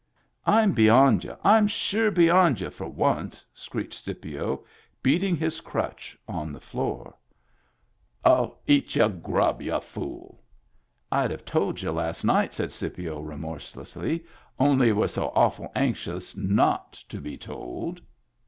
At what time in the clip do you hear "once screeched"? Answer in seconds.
2.87-4.03